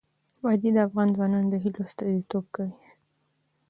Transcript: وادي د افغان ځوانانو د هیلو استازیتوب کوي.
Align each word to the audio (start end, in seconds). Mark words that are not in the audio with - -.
وادي 0.43 0.69
د 0.73 0.77
افغان 0.87 1.07
ځوانانو 1.15 1.51
د 1.51 1.55
هیلو 1.63 1.79
استازیتوب 1.87 2.45
کوي. 2.55 2.75